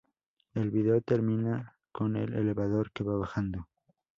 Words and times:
El 0.55 0.71
vídeo 0.71 0.99
termina 1.01 1.77
con 1.91 2.15
el 2.15 2.33
elevador 2.33 2.91
que 2.91 3.03
va 3.03 3.15
bajando. 3.17 3.67